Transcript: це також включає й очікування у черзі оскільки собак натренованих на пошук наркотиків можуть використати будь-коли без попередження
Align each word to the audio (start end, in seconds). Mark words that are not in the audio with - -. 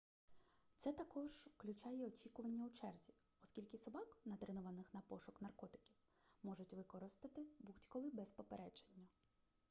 це 0.75 0.93
також 0.93 1.29
включає 1.31 1.97
й 1.97 2.05
очікування 2.07 2.65
у 2.65 2.69
черзі 2.69 3.13
оскільки 3.43 3.77
собак 3.77 4.17
натренованих 4.25 4.93
на 4.93 5.01
пошук 5.01 5.41
наркотиків 5.41 5.95
можуть 6.43 6.73
використати 6.73 7.45
будь-коли 7.59 8.09
без 8.09 8.31
попередження 8.31 9.07